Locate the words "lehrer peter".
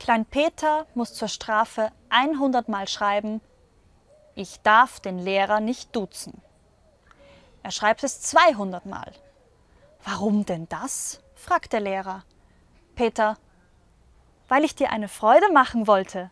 11.80-13.36